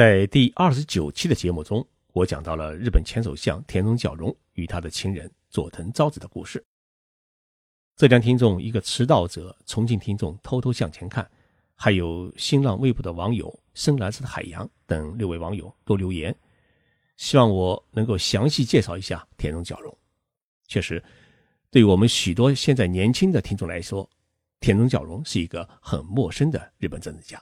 [0.00, 6.64] 在第二十九期的节目中，我讲到了日本前首相田中角荣与他的情人佐藤昭子的故事。
[7.96, 11.30] 浙江听众一个迟到者，重庆听众偷偷向前看，
[11.74, 16.34] 还有新浪微博的网友深蓝色的海洋等六位网友都留言，
[17.18, 19.94] 希望我能够详细介绍一下田中角荣。
[20.66, 21.04] 确实，
[21.70, 24.08] 对我们许多现在年轻的听众来说，
[24.60, 27.38] 田中角荣是一个很陌生的日本政治家。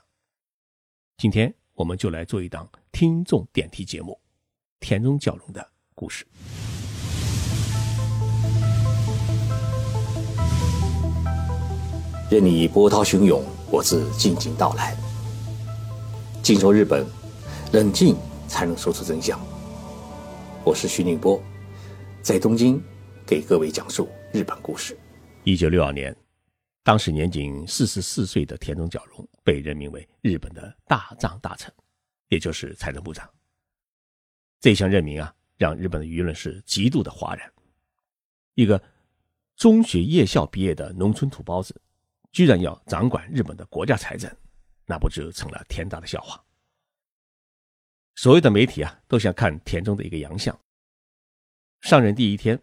[1.18, 4.18] 今天我们就来做一档听众点题节目，
[4.80, 6.26] 田中角荣的故事。
[12.28, 14.96] 任你波涛汹涌，我自静静到来。
[16.42, 17.06] 静说日本，
[17.70, 18.16] 冷静
[18.48, 19.40] 才能说出真相。
[20.64, 21.40] 我是徐宁波，
[22.22, 22.82] 在东京
[23.24, 24.98] 给各位讲述日本故事。
[25.44, 26.12] 一九六二年，
[26.88, 31.70] 当时年仅四十四岁的田中角荣被任命为日本的大藏大臣，
[32.28, 33.28] 也就是财政部长。
[34.58, 37.52] 这项任命啊，让日本的舆论是极度的哗然。
[38.54, 38.82] 一个
[39.54, 41.78] 中学夜校毕业的农村土包子。
[42.32, 44.34] 居然要掌管日本的国家财政，
[44.86, 46.42] 那不就成了天大的笑话？
[48.14, 50.58] 所有的媒体啊，都想看田中的一个洋相。
[51.82, 52.58] 上任第一天，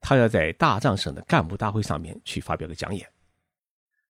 [0.00, 3.12] 他要在大藏省的干部大会上面去发表个讲演，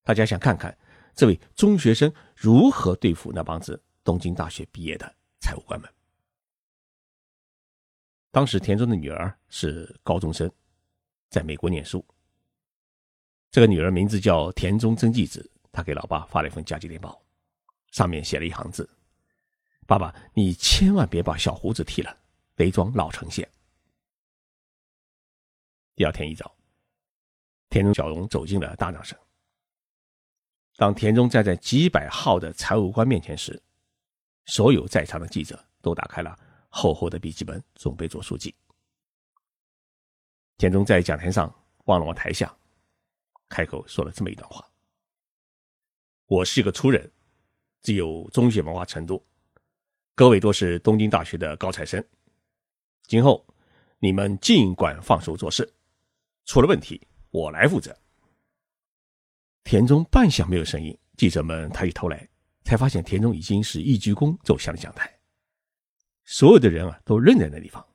[0.03, 0.75] 大家想看看
[1.13, 5.89] 这位中学生如何对付那帮子东京大学毕业的财务官们。
[8.31, 10.51] 当时田中的女儿是高中生，
[11.29, 12.03] 在美国念书。
[13.51, 17.19] 这个女儿名字叫田中真纪子，她给老爸发了一份家庭电报，
[17.91, 18.87] 上面写了一行字
[19.87, 22.15] ：“爸爸，你千万别把小胡子剃了，
[22.55, 23.49] 得装老成线。”
[25.95, 26.55] 第二天一早，
[27.69, 29.17] 田中角荣走进了大藏省。
[30.79, 33.61] 当田中站在几百号的财务官面前时，
[34.45, 36.33] 所有在场的记者都打开了
[36.69, 38.55] 厚厚的笔记本，准备做书记。
[40.57, 41.53] 田中在讲台上
[41.87, 42.55] 望了望台下。
[43.49, 44.65] 开口说了这么一段话
[46.27, 47.11] ：“我是一个粗人，
[47.81, 49.21] 只有中学文化程度，
[50.15, 52.01] 各位都是东京大学的高材生。
[53.03, 53.45] 今后
[53.97, 55.73] 你们尽管放手做事，
[56.45, 57.93] 出了问题我来负责。”
[59.69, 62.27] 田中半晌没有声音，记者们抬起头来，
[62.63, 65.07] 才发现田中已经是一鞠躬走向了讲台。
[66.25, 67.85] 所有的人啊都愣在那地方，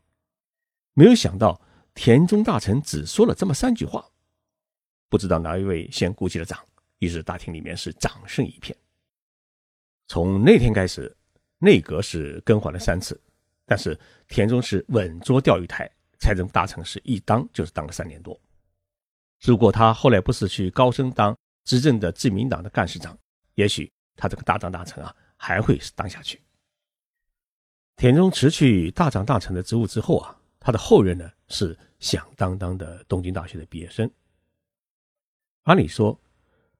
[0.93, 1.61] 没有想到
[1.93, 4.09] 田中大臣只说了这么三句话。
[5.09, 6.57] 不知道哪一位先鼓起了掌，
[7.01, 8.79] 于是大厅里面是掌声一片。
[10.07, 11.13] 从那天开始，
[11.59, 13.21] 内阁是更换了三次，
[13.67, 13.99] 但是
[14.29, 18.41] 田中是稳坐钓鱼台，财政大臣是一当就是当了三年多。
[19.41, 23.19] 如果他后来不是去高升当执政的自民党的干事长，
[23.55, 26.41] 也许他这个大藏大臣啊还会是当下去。
[27.97, 34.11] 田中辞去大藏大臣的职务之后啊，他的后任呢是响当当的东京大学的毕业生。
[35.63, 36.19] 按理说，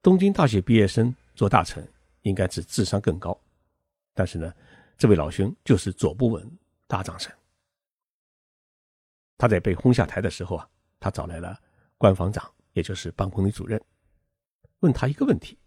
[0.01, 1.87] 东京大学毕业生做大臣
[2.21, 3.39] 应该是智商更高，
[4.13, 4.53] 但是呢，
[4.97, 6.47] 这位老兄就是坐不稳
[6.85, 7.31] 大藏省。
[9.37, 10.69] 他在被轰下台的时候啊，
[10.99, 11.59] 他找来了
[11.97, 13.81] 官房长，也就是办公厅主任，
[14.85, 15.57] 问他一个问题：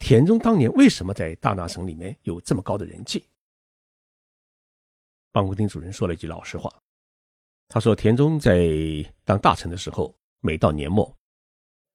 [0.00, 3.24] 田中当年为什么在大藏省里面有这么高的人气？
[5.30, 6.68] 办公厅主任说了一句老实话，
[7.68, 8.66] 他说：田中在
[9.24, 11.16] 当大臣的时候，每到年末。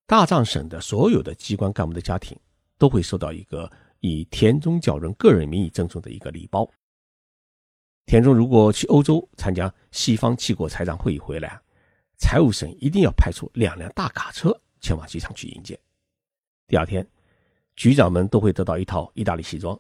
[0.05, 2.37] 大藏省的所有的机关干部的家庭
[2.77, 3.69] 都会收到一个
[3.99, 6.69] 以田中角荣个人名义赠送的一个礼包。
[8.05, 11.59] 田中如果去欧洲参加西方七国财长会议回来，
[12.17, 15.79] 财务省一定要派出两辆大卡车前往机场去迎接。
[16.67, 17.05] 第二天，
[17.75, 19.79] 局长们都会得到一套意大利西装，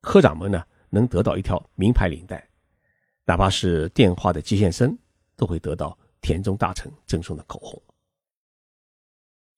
[0.00, 2.48] 科长们呢能得到一条名牌领带，
[3.24, 4.96] 哪怕是电话的接线生
[5.36, 7.82] 都会得到田中大臣赠送的口红。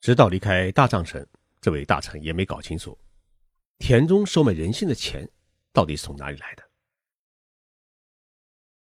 [0.01, 1.25] 直到离开大藏省，
[1.61, 2.99] 这位大臣也没搞清楚，
[3.79, 5.29] 田中收买人心的钱
[5.73, 6.63] 到底是从哪里来的。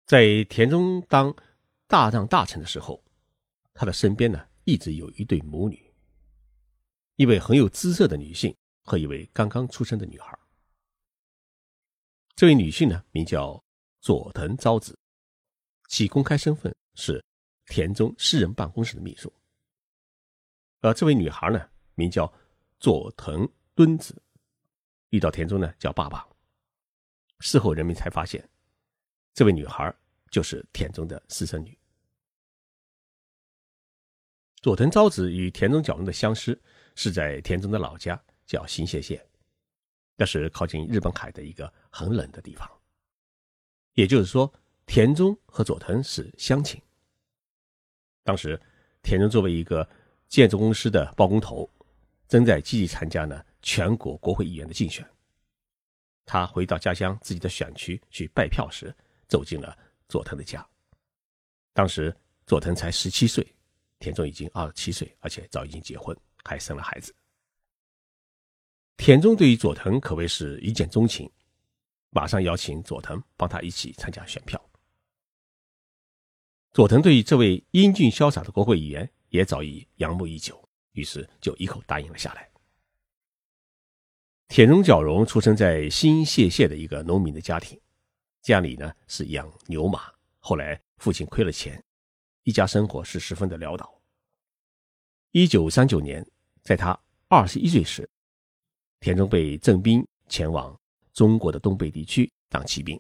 [0.06, 1.36] 在田中当
[1.88, 3.04] 大藏大臣的时候，
[3.74, 5.85] 他的身边呢一直有一对母女，
[7.18, 10.38] 一位很有姿色的女性和一位刚刚出生的女孩。
[12.36, 13.62] 这位女性呢名叫
[14.02, 14.98] 佐藤昭子，
[15.88, 17.24] 其公开身份是
[17.68, 19.32] 田中私人办公室的秘书。
[20.82, 22.32] 而这位女孩呢，名叫
[22.80, 24.22] 佐藤敦子，
[25.10, 26.28] 遇到田中呢叫爸爸。
[27.40, 28.48] 事后人们才发现，
[29.34, 29.94] 这位女孩
[30.30, 31.78] 就是田中的私生女。
[34.62, 36.60] 佐藤昭子与田中角荣的相识
[36.96, 39.24] 是在田中的老家叫新泻县，
[40.16, 42.70] 那是靠近日本海的一个很冷的地方。
[43.94, 44.52] 也就是说，
[44.86, 46.82] 田中和佐藤是乡亲。
[48.24, 48.60] 当时，
[49.04, 49.88] 田中作为一个
[50.28, 51.70] 建筑公司的包工头，
[52.28, 55.08] 正在积极参加呢全国国会议员的竞选。
[56.26, 58.94] 他回到家乡自己的选区去拜票时，
[59.28, 59.78] 走进了
[60.08, 60.68] 佐藤的家。
[61.72, 62.16] 当时
[62.48, 63.46] 佐藤才十七岁，
[64.00, 67.14] 田中已经二十七岁，而且早已经结婚，还生了孩子。
[68.96, 71.30] 田中对于佐藤可谓是一见钟情，
[72.12, 74.64] 马上邀请佐藤帮他一起参加选票。
[76.72, 82.50] 佐藤对于这位英俊潇洒的国会议员也早已仰慕已久，于是就一口答应了下来。
[84.48, 87.80] 田中角荣出生在新泻县的一个农民的家庭，
[88.42, 90.14] 家里呢是养牛马。
[90.40, 91.84] 后来父亲亏了钱，
[92.44, 93.92] 一家生活是十分的潦倒。
[95.32, 96.26] 一九三九年，
[96.66, 98.10] 在他二十一岁时，
[99.00, 100.76] 田中被征兵前往
[101.14, 103.00] 中国的东北地区当骑兵。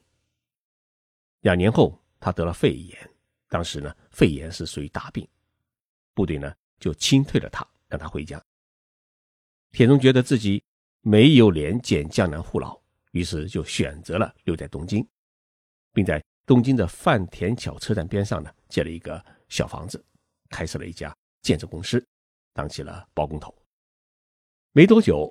[1.41, 3.11] 两年后，他得了肺炎。
[3.49, 5.27] 当时呢，肺炎是属于大病，
[6.13, 8.39] 部队呢就清退了他，让他回家。
[9.71, 10.63] 田中觉得自己
[11.01, 12.79] 没有脸见江南父老，
[13.13, 15.03] 于是就选择了留在东京，
[15.91, 20.05] 并在东京的饭田桥车站边上呢建了一个小房子，
[20.51, 22.05] 开设了一家建筑公司，
[22.55, 23.53] 当起了包工头。
[24.71, 25.29] 没多久，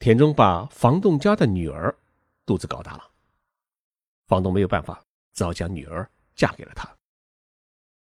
[0.00, 1.96] 田中把房东家的女儿
[2.44, 3.10] 肚子搞大了，
[4.26, 5.00] 房东没有办法，
[5.32, 6.92] 只好将女儿嫁给了他。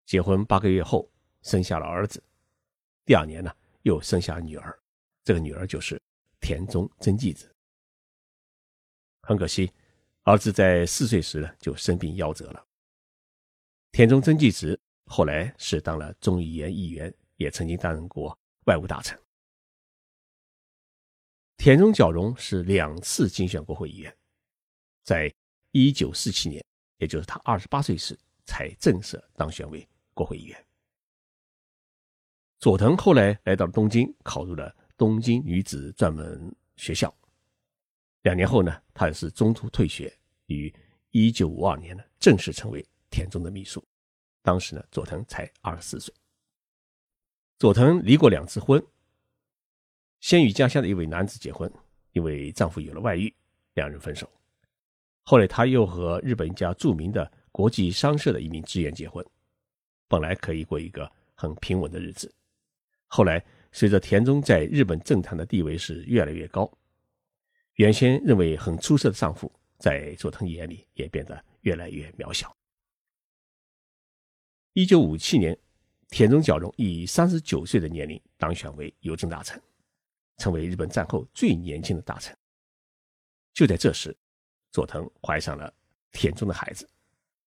[0.07, 1.11] 结婚八个月后，
[1.43, 2.23] 生下了儿子。
[3.05, 3.53] 第二年呢，
[3.83, 4.79] 又生下女儿。
[5.25, 6.01] 这个女儿就是
[6.41, 7.53] 田中真纪子。
[9.23, 9.71] 很可惜，
[10.23, 12.65] 儿子在四岁时呢就生病夭折了。
[13.91, 19.19] 田中真纪子后来是当了众议院议员，也曾经担任过外务大臣。
[21.57, 24.17] 田中角荣是两次竞选国会议员，
[25.03, 25.35] 在
[25.73, 26.63] 一九四七年，
[26.99, 29.89] 也就是他二十八岁时，才正式当选为。
[30.15, 30.67] 国会议员
[32.59, 37.17] 佐藤后来来到了东京，考入了东京女子专门学校。
[38.23, 40.13] 两年后呢，他也是中途退学，
[40.47, 40.75] 于
[41.11, 43.81] 一九五二年呢正式成为田中的秘书。
[44.43, 46.13] 当时呢，佐藤才二十四岁。
[47.59, 48.81] 佐藤离过两次婚，
[50.21, 51.69] 先与家乡的一位男子结婚，
[52.13, 53.35] 因为丈夫有了外遇，
[53.75, 54.31] 两人分手。
[55.25, 59.27] 后来他又和日本一家著名的国际商社的一名职员结婚。
[60.07, 62.33] 本来可以过一个很平稳的日子，
[63.09, 66.73] 后来随着田中在日本政坛的地位是越来越高，
[67.75, 72.57] 原先认为很出色的丈夫，在佐藤眼里也变得越来越渺小。
[74.75, 75.59] 一九五七年，
[76.11, 79.61] 田中角荣以三十九岁的年龄当选为邮政大臣，
[80.39, 82.37] 成为日本战后最年轻的大臣。
[83.53, 84.17] 就在这时，
[84.71, 85.73] 佐藤怀上了
[86.13, 86.89] 田中的孩子，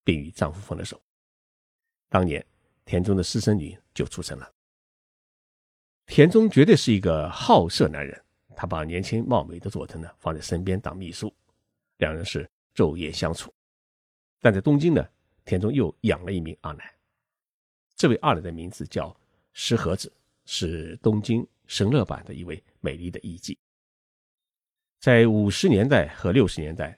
[0.03, 1.01] 并与丈夫分了手。
[2.09, 2.45] 当年。
[2.83, 4.53] 田中的私生女就出生了。
[6.07, 8.21] 田中绝对是一个好色男人，
[8.53, 11.33] 他把年轻貌美的佐藤呢放在身边当秘书，
[11.97, 13.53] 两人是昼夜相处。
[14.41, 15.07] 但在东京呢，
[15.45, 16.93] 田中又养了一名二奶，
[18.01, 19.15] 这位二奶的名字叫
[19.53, 20.11] 石河子，
[20.45, 23.55] 是东京神乐版的一位美丽的艺妓。
[24.99, 26.97] 在五十年代和六十年代，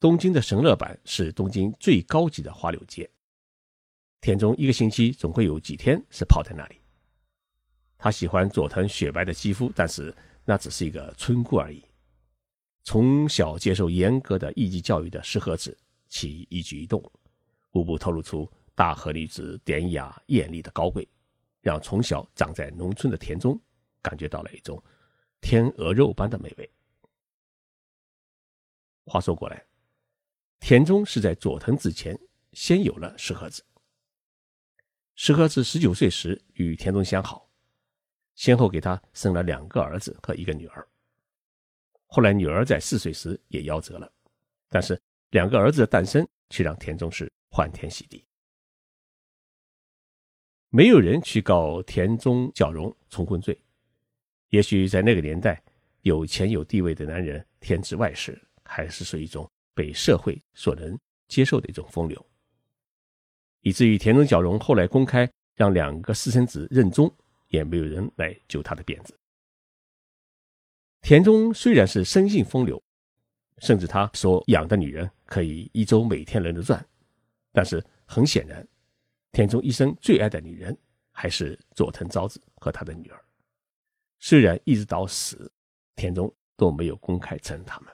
[0.00, 3.06] 东京的神乐版是东京最高级的花柳街。
[4.22, 6.80] 田中一个星期总会有几天是泡在那里。
[7.98, 11.84] 他喜欢佐藤雪白的肌肤，但是那只是一个村姑而已。
[12.82, 15.76] 从小接受严格的艺妓教育的石河子，
[16.08, 17.12] 其一举一动
[17.72, 21.08] 无不透露出大和女子典雅艳丽的高贵，
[21.60, 23.60] 让从小长在农村的田中
[24.02, 24.82] 感觉到了一种
[25.40, 26.70] 天鹅肉般的美味。
[29.06, 29.64] 话说过来，
[30.60, 32.18] 田中是在佐藤之前
[32.52, 33.64] 先有了石河子。
[35.14, 37.48] 石河子十九岁时与田中相好，
[38.34, 40.88] 先后给他生了两个儿子和一个女儿。
[42.06, 44.12] 后来女儿在四岁时也夭折了，
[44.68, 45.00] 但是
[45.30, 48.24] 两个儿子的诞生却让田中是欢天喜地。
[50.74, 53.56] 没有人去告田中角荣重婚罪，
[54.48, 55.62] 也许在那个年代，
[56.02, 62.26] 有钱有地位的男人添置外室，还是属于一种被社会所能接受的一种风流。
[63.60, 67.08] 以至于田中角荣后来公开让两个私生子认宗，
[67.50, 69.16] 也没有人来揪他的辫子。
[71.02, 72.82] 田中虽然是生性风流，
[73.58, 76.84] 甚至他所养的女人可以一周每天轮着转，
[77.52, 78.66] 但是很显然，
[79.34, 80.78] 田中一生最爱的女人
[81.10, 83.20] 还是佐藤昭子和他的女儿。
[84.20, 85.52] 虽然一直到死，
[85.96, 87.92] 田中都没有公开承认他们。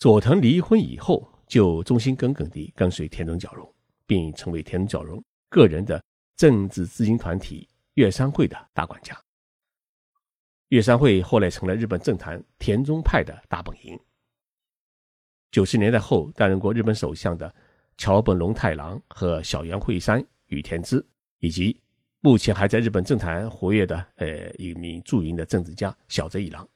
[0.00, 3.72] 佐藤离婚以后，就忠心耿耿地跟随田中角荣，
[4.06, 9.16] 并成为田中角荣个人的政治资金团体月山会的大管家。
[10.70, 13.96] 月山会后来成了日本政坛田中派的大本营。
[15.52, 17.54] 九十年代后担任过日本首相的
[17.96, 21.04] 桥本龙太郎和小原惠山、羽田孜，
[21.38, 21.80] 以及
[22.20, 26.68] 目前还在日本政坛活跃的呃一名著名的政治家小泽一郎，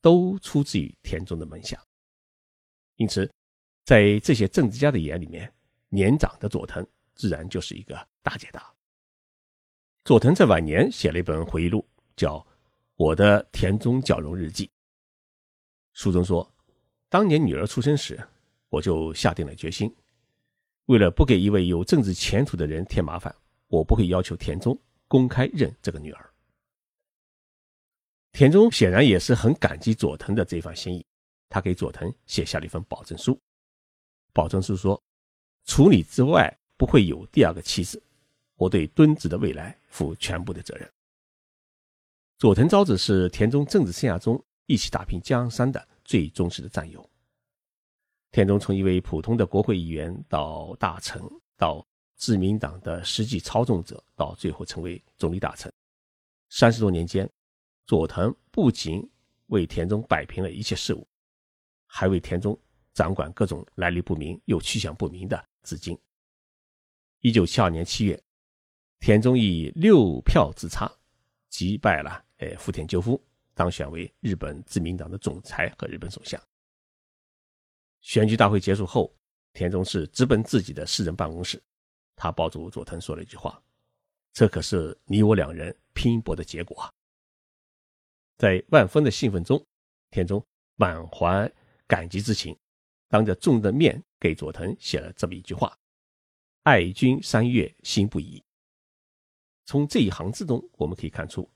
[0.00, 1.82] 都出自于田中的门下。
[2.96, 3.30] 因此，
[3.84, 5.52] 在这些政治家的眼里面，
[5.88, 8.72] 年长的佐藤自然就是一个大姐大。
[10.04, 11.86] 佐藤在晚年写了一本回忆录，
[12.16, 12.38] 叫
[12.96, 14.66] 《我的田中角荣日记》。
[15.92, 16.48] 书中说。
[17.12, 18.24] 当年女儿出生时，
[18.68, 19.92] 我就下定了决心，
[20.86, 23.34] 为了不给一位有政治前途的人添麻烦，
[23.68, 26.30] 我不会要求田中公开认这个女儿。
[28.32, 31.04] 田中显然也是很感激佐藤的这番心意，
[31.48, 33.38] 他给佐藤写下了一份保证书，
[34.32, 35.00] 保证书说
[35.66, 38.02] ：“除你之外，不会有第二个妻子，
[38.56, 40.90] 我对敦子的未来负全部的责任。”
[42.38, 45.88] 佐藤昭子是田中政治生涯中一起打拼江山的。
[46.02, 47.08] 最忠实的战友。
[48.32, 51.20] 田中从一位普通的国会议员到大臣，
[51.56, 51.84] 到
[52.14, 55.72] 自民党的实际操纵者，到最后成为总理大臣。
[56.48, 57.28] 三十多年间，
[57.86, 59.08] 佐藤不仅
[59.46, 61.06] 为田中摆平了一切事务，
[61.86, 62.56] 还为田中
[62.92, 65.98] 掌管各种来历不明又去向不明的资金。
[67.20, 68.22] 一九七二年七月，
[69.00, 70.90] 田中以六票之差
[71.48, 73.20] 击败了呃福田赳夫。
[73.52, 76.40] 当选为日本自民党的总裁和日本首相。
[78.00, 79.14] 选举大会结束后，
[79.52, 81.62] 田中是直奔自己的私人办公室，
[82.16, 83.62] 他抱住佐藤说了一句话
[84.32, 86.92] ：“这可是你我两人拼搏的结果啊！”
[88.38, 89.62] 在万分的兴奋中，
[90.10, 90.44] 田中
[90.76, 91.50] 满怀
[91.86, 92.56] 感激之情，
[93.08, 95.76] 当着众人的面给佐藤写了这么一句话
[96.64, 98.42] ：“爱君三月心不移。”
[99.66, 101.48] 从这一行字中，我们可以看出。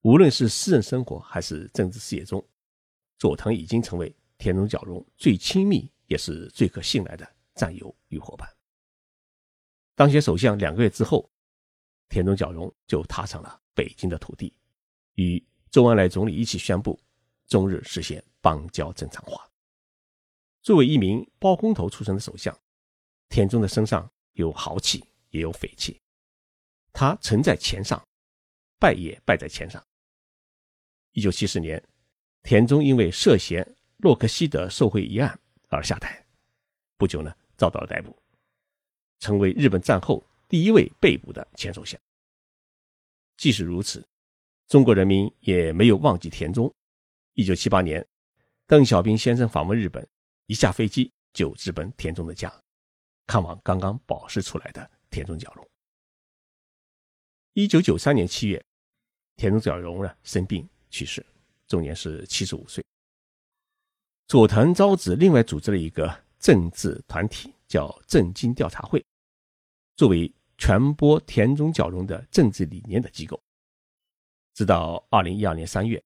[0.00, 2.44] 无论是私人生活还是政治事业中，
[3.18, 4.12] 佐藤已经成为
[4.42, 8.48] 田中角荣最亲密也是最可信赖的战友与伙伴。
[9.94, 11.30] 当选首相两个月之后，
[12.08, 14.52] 田中角荣就踏上了北京的土地，
[15.14, 17.00] 与周恩来总理一起宣布
[17.46, 19.48] 中日实现邦交正常化。
[20.60, 22.52] 作为一名包工头出身的首相，
[23.28, 26.00] 田中的身上有豪气也有匪气，
[26.92, 28.04] 他成在钱上，
[28.80, 29.80] 败也败在钱上。
[31.12, 31.80] 一九七四年，
[32.42, 33.64] 田中因为涉嫌
[34.02, 36.26] 洛克希德受贿一案而下台，
[36.96, 38.12] 不久呢遭到了逮捕，
[39.20, 41.98] 成为日本战后第一位被捕的前首相。
[43.36, 44.04] 即使如此，
[44.66, 46.72] 中国人民也没有忘记田中。
[47.34, 48.04] 一九七八年，
[48.66, 50.04] 邓小平先生访问日本，
[50.46, 52.52] 一下飞机就直奔田中的家，
[53.28, 55.64] 看望刚刚保释出来的田中角荣。
[57.52, 58.60] 一九九三年七月，
[59.36, 60.68] 田中角荣呢生病。
[60.90, 61.24] 去世，
[61.68, 62.84] 终年是七十五岁。
[64.26, 69.04] 佐藤昭子另外组织了一个政治团体，叫政经调查会，
[69.96, 73.40] 作为传播田中角荣的政治理念的机构。
[74.54, 76.02] 直到二零一二年三月，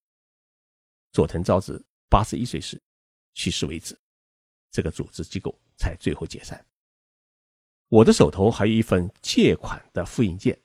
[1.11, 2.81] 佐藤昭子八十一岁时
[3.33, 3.97] 去世为止，
[4.71, 6.65] 这个组织机构才最后解散。
[7.87, 10.59] 我的手头还有一份借款的复印件，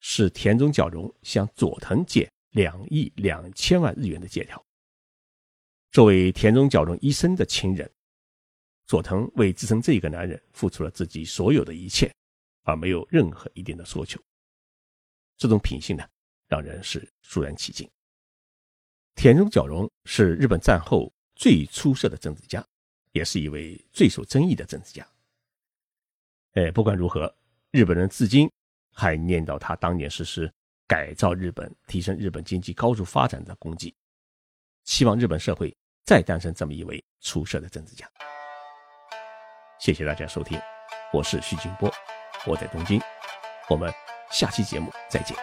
[0.00, 2.30] 是田中角荣向佐藤借。
[2.52, 4.62] 两亿两千万日元的借条。
[5.92, 7.88] 作为田中角荣一生的亲人，
[8.86, 12.10] 佐藤为支撑这个男人付出了自己所有的一切，
[12.62, 14.18] 而没有任何一点的索求。
[15.36, 16.02] 这种品性呢，
[16.48, 17.86] 让人是肃然起敬。
[19.16, 22.66] 田中角荣是日本战后最出色的政治家，
[23.12, 25.06] 也是一位最受争议的政治家。
[26.52, 27.36] 哎，不管如何，
[27.70, 28.50] 日本人至今
[28.94, 30.50] 还念叨他当年实施。
[30.86, 33.94] 改造日本、提升日本经济高速发展的功绩，
[34.84, 38.06] 希望日本社会再诞生这么一位出色的政治家。
[39.78, 40.60] 谢谢大家收听，
[41.12, 41.92] 我是徐金波，
[42.46, 43.00] 我在东京，
[43.68, 43.92] 我们
[44.30, 45.36] 下期节目再见。